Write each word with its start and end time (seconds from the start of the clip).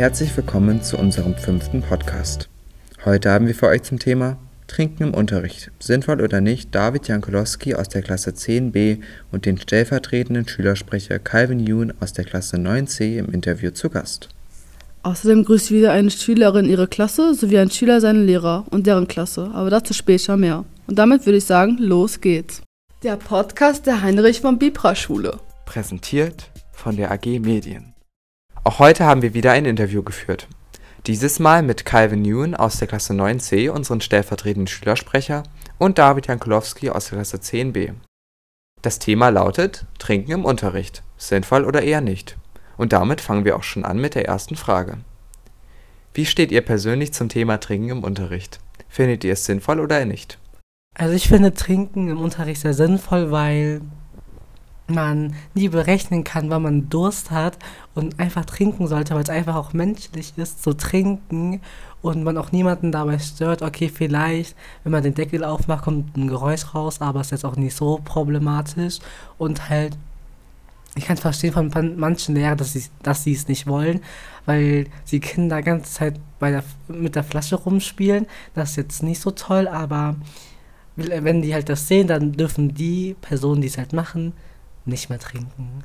Herzlich 0.00 0.34
willkommen 0.34 0.82
zu 0.82 0.96
unserem 0.96 1.34
fünften 1.34 1.82
Podcast. 1.82 2.48
Heute 3.04 3.30
haben 3.30 3.46
wir 3.46 3.54
für 3.54 3.66
euch 3.66 3.82
zum 3.82 3.98
Thema 3.98 4.38
Trinken 4.66 5.02
im 5.02 5.12
Unterricht. 5.12 5.70
Sinnvoll 5.78 6.22
oder 6.22 6.40
nicht, 6.40 6.74
David 6.74 7.06
Jankolowski 7.06 7.74
aus 7.74 7.90
der 7.90 8.00
Klasse 8.00 8.30
10b 8.30 9.02
und 9.30 9.44
den 9.44 9.58
stellvertretenden 9.58 10.48
Schülersprecher 10.48 11.18
Calvin 11.18 11.60
Yoon 11.60 11.92
aus 12.00 12.14
der 12.14 12.24
Klasse 12.24 12.56
9c 12.56 13.18
im 13.18 13.26
Interview 13.26 13.72
zu 13.72 13.90
Gast. 13.90 14.30
Außerdem 15.02 15.44
grüßt 15.44 15.70
wieder 15.70 15.92
eine 15.92 16.10
Schülerin 16.10 16.64
ihre 16.64 16.88
Klasse 16.88 17.34
sowie 17.34 17.58
ein 17.58 17.70
Schüler 17.70 18.00
seinen 18.00 18.24
Lehrer 18.24 18.64
und 18.70 18.86
deren 18.86 19.06
Klasse, 19.06 19.50
aber 19.52 19.68
dazu 19.68 19.92
später 19.92 20.38
mehr. 20.38 20.64
Und 20.86 20.98
damit 20.98 21.26
würde 21.26 21.36
ich 21.36 21.44
sagen, 21.44 21.76
los 21.76 22.22
geht's. 22.22 22.62
Der 23.02 23.18
Podcast 23.18 23.84
der 23.84 24.00
Heinrich 24.00 24.40
von 24.40 24.58
Bibra 24.58 24.94
Schule. 24.94 25.40
Präsentiert 25.66 26.50
von 26.72 26.96
der 26.96 27.12
AG 27.12 27.38
Medien. 27.38 27.92
Auch 28.62 28.78
heute 28.78 29.06
haben 29.06 29.22
wir 29.22 29.32
wieder 29.32 29.52
ein 29.52 29.64
Interview 29.64 30.02
geführt. 30.02 30.46
Dieses 31.06 31.38
Mal 31.38 31.62
mit 31.62 31.86
Calvin 31.86 32.20
Newen 32.20 32.54
aus 32.54 32.78
der 32.78 32.88
Klasse 32.88 33.14
9c, 33.14 33.70
unseren 33.70 34.02
stellvertretenden 34.02 34.66
Schülersprecher, 34.66 35.44
und 35.78 35.96
David 35.96 36.26
Jankulowski 36.26 36.90
aus 36.90 37.08
der 37.08 37.16
Klasse 37.16 37.38
10b. 37.38 37.94
Das 38.82 38.98
Thema 38.98 39.30
lautet 39.30 39.86
Trinken 39.98 40.32
im 40.32 40.44
Unterricht. 40.44 41.02
Sinnvoll 41.16 41.64
oder 41.64 41.80
eher 41.80 42.02
nicht? 42.02 42.36
Und 42.76 42.92
damit 42.92 43.22
fangen 43.22 43.46
wir 43.46 43.56
auch 43.56 43.62
schon 43.62 43.86
an 43.86 43.98
mit 43.98 44.14
der 44.14 44.26
ersten 44.26 44.56
Frage. 44.56 44.98
Wie 46.12 46.26
steht 46.26 46.52
ihr 46.52 46.60
persönlich 46.60 47.14
zum 47.14 47.30
Thema 47.30 47.60
Trinken 47.60 47.88
im 47.88 48.04
Unterricht? 48.04 48.60
Findet 48.90 49.24
ihr 49.24 49.32
es 49.32 49.46
sinnvoll 49.46 49.80
oder 49.80 50.04
nicht? 50.04 50.38
Also 50.94 51.14
ich 51.14 51.28
finde 51.28 51.54
Trinken 51.54 52.10
im 52.10 52.20
Unterricht 52.20 52.60
sehr 52.60 52.74
sinnvoll, 52.74 53.30
weil 53.30 53.80
man 54.94 55.34
nie 55.54 55.68
berechnen 55.68 56.24
kann, 56.24 56.50
wann 56.50 56.62
man 56.62 56.88
Durst 56.88 57.30
hat 57.30 57.58
und 57.94 58.18
einfach 58.20 58.44
trinken 58.44 58.86
sollte, 58.86 59.14
weil 59.14 59.22
es 59.22 59.30
einfach 59.30 59.56
auch 59.56 59.72
menschlich 59.72 60.32
ist 60.36 60.62
zu 60.62 60.72
trinken 60.72 61.60
und 62.02 62.24
man 62.24 62.38
auch 62.38 62.52
niemanden 62.52 62.92
dabei 62.92 63.18
stört. 63.18 63.62
Okay, 63.62 63.90
vielleicht, 63.92 64.56
wenn 64.84 64.92
man 64.92 65.02
den 65.02 65.14
Deckel 65.14 65.44
aufmacht, 65.44 65.84
kommt 65.84 66.16
ein 66.16 66.28
Geräusch 66.28 66.74
raus, 66.74 67.00
aber 67.00 67.20
es 67.20 67.28
ist 67.28 67.32
jetzt 67.32 67.44
auch 67.44 67.56
nicht 67.56 67.76
so 67.76 68.00
problematisch 68.04 68.98
und 69.38 69.68
halt 69.68 69.96
ich 70.96 71.04
kann 71.04 71.16
verstehen 71.16 71.52
von 71.52 71.70
manchen 71.98 72.34
Lehrern, 72.34 72.58
dass 72.58 72.72
sie 72.72 72.84
dass 73.02 73.26
es 73.26 73.48
nicht 73.48 73.66
wollen, 73.66 74.00
weil 74.44 74.86
die 75.10 75.20
Kinder 75.20 75.62
ganze 75.62 75.92
Zeit 75.92 76.20
bei 76.40 76.50
der, 76.50 76.64
mit 76.88 77.14
der 77.14 77.22
Flasche 77.22 77.56
rumspielen. 77.56 78.26
Das 78.54 78.70
ist 78.70 78.76
jetzt 78.76 79.02
nicht 79.02 79.20
so 79.20 79.30
toll, 79.30 79.68
aber 79.68 80.16
wenn 80.96 81.42
die 81.42 81.54
halt 81.54 81.68
das 81.68 81.86
sehen, 81.86 82.08
dann 82.08 82.32
dürfen 82.32 82.74
die 82.74 83.14
Personen, 83.20 83.60
die 83.60 83.68
es 83.68 83.78
halt 83.78 83.92
machen, 83.92 84.32
nicht 84.90 85.08
mehr 85.08 85.18
trinken. 85.18 85.84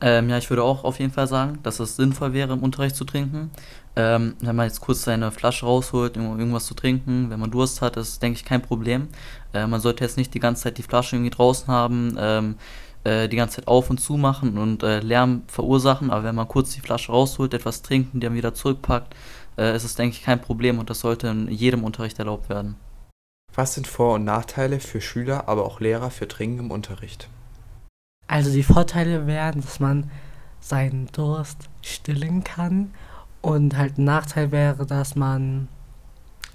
Ähm, 0.00 0.28
ja, 0.28 0.36
ich 0.36 0.50
würde 0.50 0.62
auch 0.62 0.84
auf 0.84 0.98
jeden 0.98 1.12
Fall 1.12 1.28
sagen, 1.28 1.60
dass 1.62 1.80
es 1.80 1.96
sinnvoll 1.96 2.32
wäre, 2.32 2.52
im 2.52 2.62
Unterricht 2.62 2.96
zu 2.96 3.04
trinken. 3.04 3.50
Ähm, 3.96 4.34
wenn 4.40 4.56
man 4.56 4.66
jetzt 4.66 4.80
kurz 4.80 5.02
seine 5.04 5.30
Flasche 5.30 5.66
rausholt, 5.66 6.16
um 6.16 6.38
irgendwas 6.38 6.66
zu 6.66 6.74
trinken, 6.74 7.30
wenn 7.30 7.40
man 7.40 7.50
Durst 7.50 7.80
hat, 7.80 7.96
ist, 7.96 8.20
denke 8.20 8.38
ich, 8.38 8.44
kein 8.44 8.60
Problem. 8.60 9.08
Äh, 9.52 9.66
man 9.66 9.80
sollte 9.80 10.04
jetzt 10.04 10.16
nicht 10.16 10.34
die 10.34 10.40
ganze 10.40 10.64
Zeit 10.64 10.78
die 10.78 10.82
Flasche 10.82 11.16
irgendwie 11.16 11.30
draußen 11.30 11.68
haben, 11.68 12.16
ähm, 12.18 12.56
äh, 13.04 13.28
die 13.28 13.36
ganze 13.36 13.56
Zeit 13.56 13.68
auf 13.68 13.88
und 13.88 13.98
zu 13.98 14.16
machen 14.16 14.58
und 14.58 14.82
äh, 14.82 15.00
Lärm 15.00 15.42
verursachen, 15.46 16.10
aber 16.10 16.24
wenn 16.24 16.34
man 16.34 16.48
kurz 16.48 16.72
die 16.74 16.80
Flasche 16.80 17.12
rausholt, 17.12 17.54
etwas 17.54 17.82
trinken, 17.82 18.20
die 18.20 18.26
dann 18.26 18.34
wieder 18.34 18.52
zurückpackt, 18.52 19.14
äh, 19.56 19.76
ist 19.76 19.84
es, 19.84 19.94
denke 19.94 20.16
ich, 20.16 20.22
kein 20.22 20.40
Problem 20.40 20.78
und 20.78 20.90
das 20.90 21.00
sollte 21.00 21.28
in 21.28 21.48
jedem 21.48 21.84
Unterricht 21.84 22.18
erlaubt 22.18 22.48
werden. 22.48 22.76
Was 23.54 23.74
sind 23.74 23.86
Vor- 23.86 24.14
und 24.14 24.24
Nachteile 24.24 24.80
für 24.80 25.00
Schüler, 25.00 25.48
aber 25.48 25.64
auch 25.64 25.80
Lehrer 25.80 26.10
für 26.10 26.26
Trinken 26.26 26.58
im 26.58 26.70
Unterricht? 26.72 27.28
Also 28.26 28.50
die 28.50 28.62
Vorteile 28.62 29.26
wären, 29.26 29.60
dass 29.60 29.80
man 29.80 30.10
seinen 30.60 31.06
Durst 31.12 31.68
stillen 31.82 32.42
kann 32.42 32.92
und 33.42 33.76
halt 33.76 33.98
ein 33.98 34.04
Nachteil 34.04 34.50
wäre, 34.50 34.86
dass 34.86 35.14
man 35.14 35.68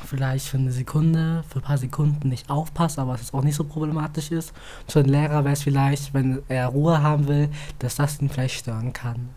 vielleicht 0.05 0.47
für 0.47 0.57
eine 0.57 0.71
Sekunde, 0.71 1.43
für 1.47 1.59
ein 1.59 1.63
paar 1.63 1.77
Sekunden 1.77 2.29
nicht 2.29 2.49
aufpasst, 2.49 2.97
aber 2.97 3.13
es 3.15 3.33
auch 3.33 3.43
nicht 3.43 3.55
so 3.55 3.63
problematisch 3.63 4.31
ist. 4.31 4.53
Für 4.87 4.99
einen 4.99 5.09
Lehrer 5.09 5.43
wäre 5.43 5.53
es 5.53 5.63
vielleicht, 5.63 6.13
wenn 6.13 6.41
er 6.47 6.67
Ruhe 6.67 7.03
haben 7.03 7.27
will, 7.27 7.49
dass 7.79 7.95
das 7.95 8.21
ihn 8.21 8.29
vielleicht 8.29 8.59
stören 8.59 8.93
kann. 8.93 9.29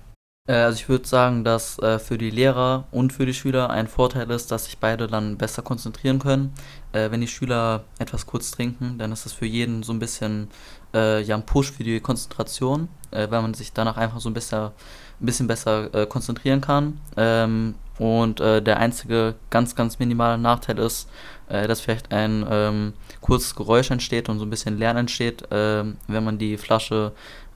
Äh, 0.46 0.54
also 0.54 0.76
ich 0.76 0.88
würde 0.88 1.06
sagen, 1.06 1.44
dass 1.44 1.78
äh, 1.78 1.98
für 1.98 2.18
die 2.18 2.30
Lehrer 2.30 2.84
und 2.90 3.12
für 3.12 3.26
die 3.26 3.34
Schüler 3.34 3.70
ein 3.70 3.86
Vorteil 3.88 4.30
ist, 4.30 4.50
dass 4.50 4.64
sich 4.66 4.78
beide 4.78 5.06
dann 5.06 5.36
besser 5.38 5.62
konzentrieren 5.62 6.18
können. 6.18 6.52
Äh, 6.92 7.10
wenn 7.10 7.20
die 7.20 7.28
Schüler 7.28 7.84
etwas 7.98 8.26
kurz 8.26 8.50
trinken, 8.50 8.98
dann 8.98 9.12
ist 9.12 9.24
das 9.24 9.32
für 9.32 9.46
jeden 9.46 9.82
so 9.82 9.92
ein 9.92 9.98
bisschen 9.98 10.48
äh, 10.94 11.22
ja, 11.22 11.36
ein 11.36 11.46
Push 11.46 11.72
für 11.72 11.84
die 11.84 12.00
Konzentration, 12.00 12.88
äh, 13.12 13.30
weil 13.30 13.42
man 13.42 13.54
sich 13.54 13.72
danach 13.72 13.96
einfach 13.96 14.20
so 14.20 14.28
ein 14.30 14.34
bisschen, 14.34 14.64
ein 14.64 14.72
bisschen 15.20 15.46
besser 15.46 15.94
äh, 15.94 16.06
konzentrieren 16.06 16.60
kann. 16.60 17.00
Ähm, 17.16 17.76
und 17.98 18.40
der 18.40 18.78
einzige 18.78 19.36
ganz, 19.50 19.76
ganz 19.76 20.00
minimale 20.00 20.36
Nachteil 20.36 20.78
ist, 20.78 21.08
dass 21.46 21.82
vielleicht 21.82 22.10
ein 22.10 22.44
ähm, 22.50 22.94
kurzes 23.20 23.54
Geräusch 23.54 23.92
entsteht 23.92 24.28
und 24.28 24.40
so 24.40 24.46
ein 24.46 24.50
bisschen 24.50 24.76
Lärm 24.76 24.96
entsteht, 24.96 25.44
ähm, 25.52 25.98
wenn 26.08 26.24
man 26.24 26.38
die 26.38 26.56
Flasche 26.56 27.12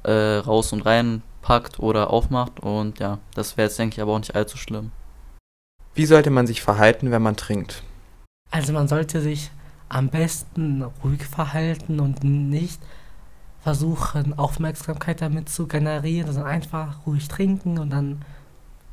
raus 0.06 0.72
und 0.72 0.82
rein 0.82 1.22
packt 1.46 1.78
oder 1.78 2.10
aufmacht. 2.10 2.58
Und 2.60 2.98
ja, 2.98 3.18
das 3.34 3.56
wäre 3.56 3.68
jetzt, 3.68 3.78
denke 3.78 3.94
ich, 3.94 4.02
aber 4.02 4.12
auch 4.12 4.18
nicht 4.18 4.34
allzu 4.34 4.56
schlimm. 4.58 4.90
Wie 5.94 6.04
sollte 6.04 6.30
man 6.30 6.46
sich 6.46 6.60
verhalten, 6.60 7.12
wenn 7.12 7.22
man 7.22 7.36
trinkt? 7.36 7.84
Also 8.50 8.72
man 8.72 8.88
sollte 8.88 9.20
sich 9.20 9.50
am 9.88 10.08
besten 10.08 10.82
ruhig 11.04 11.24
verhalten 11.24 12.00
und 12.00 12.24
nicht 12.24 12.80
versuchen, 13.62 14.36
Aufmerksamkeit 14.36 15.22
damit 15.22 15.48
zu 15.48 15.68
generieren, 15.68 16.32
sondern 16.32 16.52
einfach 16.52 17.06
ruhig 17.06 17.28
trinken 17.28 17.78
und 17.78 17.90
dann 17.90 18.24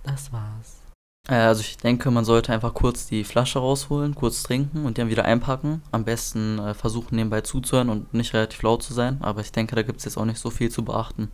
das 0.04 0.32
war's. 0.32 0.82
Äh, 1.28 1.36
also 1.36 1.62
ich 1.62 1.78
denke, 1.78 2.12
man 2.12 2.26
sollte 2.26 2.54
einfach 2.54 2.76
kurz 2.76 3.08
die 3.08 3.24
Flasche 3.24 3.60
rausholen, 3.60 4.14
kurz 4.14 4.44
trinken 4.44 4.86
und 4.86 5.00
dann 5.00 5.10
wieder 5.10 5.26
einpacken. 5.26 5.82
Am 5.92 6.06
besten 6.06 6.60
äh, 6.60 6.76
versuchen 6.76 7.16
nebenbei 7.16 7.42
zuzuhören 7.42 7.90
und 7.90 8.14
nicht 8.14 8.34
relativ 8.34 8.62
laut 8.62 8.84
zu 8.84 8.94
sein, 8.94 9.18
aber 9.22 9.42
ich 9.42 9.52
denke, 9.52 9.76
da 9.76 9.82
gibt 9.82 10.00
es 10.00 10.06
jetzt 10.06 10.18
auch 10.18 10.26
nicht 10.26 10.40
so 10.40 10.52
viel 10.52 10.70
zu 10.70 10.86
beachten. 10.86 11.32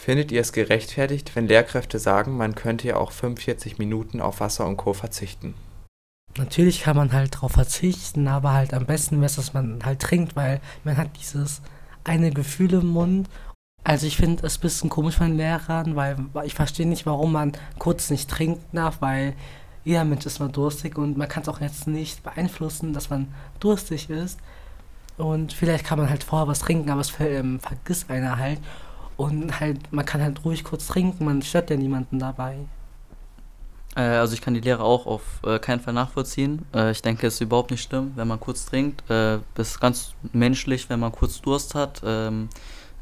Findet 0.00 0.30
ihr 0.30 0.40
es 0.40 0.52
gerechtfertigt, 0.52 1.34
wenn 1.34 1.48
Lehrkräfte 1.48 1.98
sagen, 1.98 2.36
man 2.36 2.54
könnte 2.54 2.86
ja 2.86 2.96
auch 2.96 3.10
45 3.10 3.78
Minuten 3.78 4.20
auf 4.20 4.38
Wasser 4.38 4.64
und 4.64 4.76
Co. 4.76 4.92
verzichten? 4.92 5.54
Natürlich 6.36 6.82
kann 6.82 6.96
man 6.96 7.12
halt 7.12 7.34
darauf 7.34 7.52
verzichten, 7.52 8.28
aber 8.28 8.52
halt 8.52 8.72
am 8.72 8.86
besten 8.86 9.16
wäre 9.16 9.26
es, 9.26 9.34
dass 9.34 9.54
man 9.54 9.84
halt 9.84 9.98
trinkt, 9.98 10.36
weil 10.36 10.60
man 10.84 10.96
hat 10.96 11.10
dieses 11.20 11.62
eine 12.04 12.30
Gefühl 12.30 12.74
im 12.74 12.86
Mund. 12.86 13.28
Also 13.82 14.06
ich 14.06 14.16
finde 14.16 14.46
es 14.46 14.58
ein 14.58 14.60
bisschen 14.60 14.88
komisch 14.88 15.16
von 15.16 15.36
Lehrern, 15.36 15.96
weil 15.96 16.16
ich 16.44 16.54
verstehe 16.54 16.86
nicht, 16.86 17.04
warum 17.04 17.32
man 17.32 17.52
kurz 17.80 18.08
nicht 18.08 18.30
trinken 18.30 18.64
darf, 18.76 19.02
weil 19.02 19.34
jeder 19.84 20.04
Mensch 20.04 20.26
ist 20.26 20.38
mal 20.38 20.48
durstig 20.48 20.96
und 20.96 21.18
man 21.18 21.28
kann 21.28 21.42
es 21.42 21.48
auch 21.48 21.60
jetzt 21.60 21.88
nicht 21.88 22.22
beeinflussen, 22.22 22.92
dass 22.92 23.10
man 23.10 23.34
durstig 23.58 24.08
ist. 24.08 24.38
Und 25.16 25.52
vielleicht 25.52 25.84
kann 25.84 25.98
man 25.98 26.08
halt 26.08 26.22
vorher 26.22 26.46
was 26.46 26.60
trinken, 26.60 26.88
aber 26.88 27.00
es 27.00 27.10
vergisst 27.10 28.08
einer 28.08 28.38
halt. 28.38 28.60
Und 29.18 29.58
halt, 29.58 29.92
man 29.92 30.06
kann 30.06 30.22
halt 30.22 30.44
ruhig 30.44 30.62
kurz 30.62 30.86
trinken, 30.86 31.24
man 31.24 31.42
stört 31.42 31.70
ja 31.70 31.76
niemanden 31.76 32.20
dabei. 32.20 32.56
Äh, 33.96 34.02
also 34.02 34.32
ich 34.32 34.40
kann 34.40 34.54
die 34.54 34.60
Lehre 34.60 34.84
auch 34.84 35.06
auf 35.06 35.22
äh, 35.44 35.58
keinen 35.58 35.80
Fall 35.80 35.92
nachvollziehen. 35.92 36.64
Äh, 36.72 36.92
ich 36.92 37.02
denke, 37.02 37.26
es 37.26 37.34
ist 37.34 37.40
überhaupt 37.40 37.72
nicht 37.72 37.82
schlimm, 37.82 38.12
wenn 38.14 38.28
man 38.28 38.38
kurz 38.38 38.64
trinkt. 38.66 39.02
Äh, 39.10 39.40
das 39.54 39.70
ist 39.70 39.80
ganz 39.80 40.14
menschlich, 40.32 40.88
wenn 40.88 41.00
man 41.00 41.10
kurz 41.10 41.40
Durst 41.40 41.74
hat. 41.74 42.00
Ähm, 42.04 42.48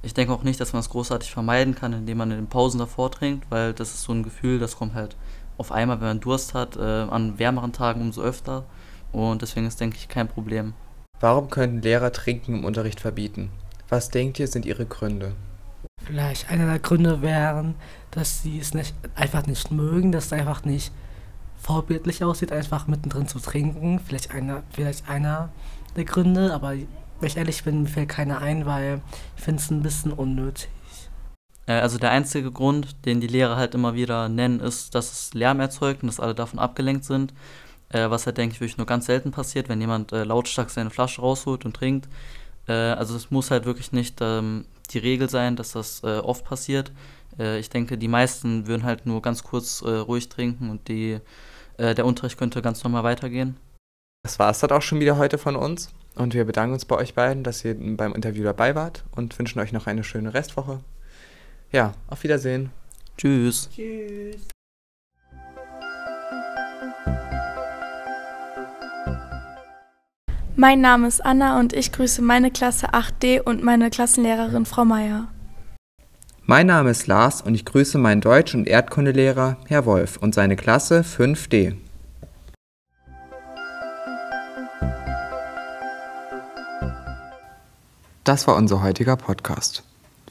ich 0.03 0.15
denke 0.15 0.33
auch 0.33 0.43
nicht, 0.43 0.59
dass 0.59 0.73
man 0.73 0.81
es 0.81 0.89
großartig 0.89 1.31
vermeiden 1.31 1.75
kann, 1.75 1.93
indem 1.93 2.17
man 2.17 2.31
in 2.31 2.39
den 2.39 2.47
Pausen 2.47 2.79
davor 2.79 3.11
trinkt, 3.11 3.51
weil 3.51 3.75
das 3.75 3.93
ist 3.93 4.03
so 4.05 4.13
ein 4.13 4.23
Gefühl, 4.23 4.59
das 4.59 4.77
kommt 4.77 4.95
halt 4.95 5.17
auf 5.59 5.71
einmal, 5.71 6.01
wenn 6.01 6.09
man 6.09 6.21
Durst 6.21 6.55
hat, 6.55 6.79
äh, 6.79 6.81
an 6.81 7.39
wärmeren 7.39 7.75
Tagen 7.75 8.01
umso 8.01 8.23
öfter. 8.23 8.65
Und 9.13 9.43
deswegen 9.43 9.67
ist, 9.67 9.81
denke 9.81 9.97
ich, 9.99 10.09
kein 10.09 10.29
Problem. 10.29 10.73
Warum 11.21 11.51
könnten 11.51 11.83
Lehrer 11.83 12.13
Trinken 12.13 12.55
im 12.55 12.65
Unterricht 12.65 13.01
verbieten? 13.01 13.51
Was 13.91 14.09
denkt 14.09 14.39
ihr, 14.39 14.49
sind 14.49 14.65
ihre 14.65 14.87
Gründe? 14.87 15.33
Vielleicht 16.07 16.51
einer 16.51 16.67
der 16.67 16.79
Gründe 16.79 17.21
wären, 17.21 17.75
dass 18.13 18.43
sie 18.43 18.61
es 18.61 18.75
nicht, 18.75 18.95
einfach 19.17 19.45
nicht 19.47 19.73
mögen, 19.73 20.13
dass 20.13 20.27
es 20.27 20.33
einfach 20.33 20.65
nicht 20.65 20.93
vorbildlich 21.61 22.23
aussieht, 22.23 22.53
einfach 22.53 22.87
mittendrin 22.87 23.27
zu 23.27 23.41
trinken. 23.41 23.99
Vielleicht 23.99 24.31
einer, 24.31 24.63
vielleicht 24.71 25.09
einer 25.09 25.49
der 25.97 26.05
Gründe, 26.05 26.55
aber 26.55 26.75
wenn 26.75 27.27
ich 27.27 27.37
ehrlich 27.37 27.65
bin, 27.65 27.83
mir 27.83 27.89
fällt 27.89 28.09
keiner 28.09 28.41
ein, 28.41 28.67
weil 28.67 29.01
ich 29.37 29.43
finde 29.43 29.61
es 29.61 29.71
ein 29.71 29.83
bisschen 29.83 30.13
unnötig. 30.13 30.69
Äh, 31.67 31.73
also 31.73 31.99
der 31.99 32.13
einzige 32.13 32.53
Grund, 32.53 33.05
den 33.05 33.21
die 33.21 33.27
Lehrer 33.27 33.57
halt 33.57 33.75
immer 33.75 33.95
wieder 33.95 34.29
nennen, 34.29 34.61
ist, 34.61 34.95
dass 34.95 35.11
es 35.11 35.35
Lärm 35.35 35.59
erzeugt 35.59 36.03
und 36.03 36.07
dass 36.07 36.21
alle 36.21 36.37
davon 36.37 36.61
abgelenkt 36.61 37.05
sind. 37.05 37.35
Äh, 37.89 38.11
was 38.11 38.27
halt, 38.27 38.39
denke 38.39 38.55
ich, 38.55 38.61
wirklich 38.61 38.79
nur 38.79 38.87
ganz 38.87 39.07
selten 39.07 39.33
passiert, 39.33 39.69
wenn 39.69 39.81
jemand 39.81 40.13
äh, 40.13 40.23
lautstark 40.23 40.71
seine 40.71 40.91
Flasche 40.91 41.21
rausholt 41.21 41.65
und 41.65 41.75
trinkt. 41.75 42.09
Also 42.73 43.17
es 43.17 43.31
muss 43.31 43.51
halt 43.51 43.65
wirklich 43.65 43.93
nicht 43.93 44.19
ähm, 44.21 44.65
die 44.91 44.99
Regel 44.99 45.29
sein, 45.29 45.57
dass 45.57 45.73
das 45.73 46.03
äh, 46.03 46.19
oft 46.19 46.45
passiert. 46.45 46.93
Äh, 47.39 47.59
ich 47.59 47.71
denke, 47.71 47.99
die 47.99 48.09
meisten 48.09 48.67
würden 48.67 48.85
halt 48.85 49.07
nur 49.07 49.23
ganz 49.23 49.43
kurz 49.43 49.83
äh, 49.83 49.91
ruhig 49.91 50.29
trinken 50.29 50.71
und 50.71 50.89
die, 50.89 51.21
äh, 51.79 51.95
der 51.95 52.07
Unterricht 52.07 52.39
könnte 52.39 52.63
ganz 52.63 52.83
normal 52.85 53.05
weitergehen. 53.05 53.57
Das 54.23 54.39
war 54.39 54.51
es 54.51 54.59
dann 54.59 54.71
auch 54.71 54.83
schon 54.83 55.01
wieder 55.01 55.19
heute 55.19 55.39
von 55.39 55.57
uns. 55.57 55.91
Und 56.17 56.35
wir 56.35 56.45
bedanken 56.45 56.73
uns 56.73 56.87
bei 56.87 56.97
euch 56.97 57.15
beiden, 57.15 57.45
dass 57.45 57.65
ihr 57.65 57.77
beim 57.97 58.15
Interview 58.15 58.43
dabei 58.43 58.75
wart 58.75 59.05
und 59.15 59.39
wünschen 59.39 59.61
euch 59.61 59.73
noch 59.73 59.87
eine 59.87 60.03
schöne 60.03 60.33
Restwoche. 60.33 60.81
Ja, 61.71 61.93
auf 62.09 62.23
Wiedersehen. 62.23 62.71
Tschüss. 63.19 63.69
Tschüss. 63.75 64.56
Mein 70.59 70.81
Name 70.81 71.07
ist 71.07 71.23
Anna 71.23 71.61
und 71.61 71.75
ich 71.75 71.93
grüße 71.93 72.23
meine 72.23 72.51
Klasse 72.51 72.95
8D 72.95 73.43
und 73.43 73.63
meine 73.63 73.91
Klassenlehrerin 73.91 74.65
Frau 74.65 74.87
Meier. 74.87 75.29
Mein 76.47 76.69
Name 76.69 76.89
ist 76.89 77.07
Lars 77.07 77.43
und 77.43 77.55
ich 77.55 77.67
grüße 77.67 77.99
meinen 77.99 78.23
Deutsch- 78.23 78.55
und 78.55 78.67
Erdkundelehrer, 78.67 79.59
Herr 79.67 79.85
Wolf, 79.85 80.17
und 80.17 80.35
seine 80.35 80.57
Klasse 80.57 81.03
5D. 81.03 81.75
Das 88.25 88.47
war 88.47 88.57
unser 88.57 88.83
heutiger 88.83 89.17
Podcast. 89.17 89.83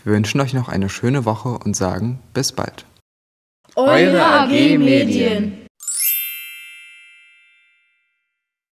Wir 0.04 0.14
wünschen 0.14 0.42
euch 0.42 0.56
noch 0.56 0.70
eine 0.70 0.90
schöne 0.90 1.26
Woche 1.26 1.50
und 1.50 1.76
sagen 1.76 2.18
bis 2.34 2.52
bald. 2.52 2.86
Eure 3.76 4.26
AG 4.26 4.80
Medien. 4.80 5.65